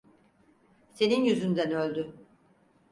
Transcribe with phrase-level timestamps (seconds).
[0.93, 2.15] Senin yüzünden öldü.